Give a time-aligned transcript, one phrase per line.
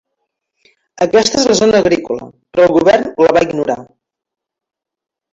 [1.05, 3.77] Aquesta és la zona agrícola, però el govern la va ignorar.